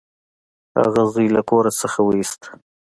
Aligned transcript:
هغه 0.79 1.03
زوی 1.13 1.27
له 1.35 1.41
کور 1.49 1.65
څخه 1.81 1.97
وویست. 2.03 2.41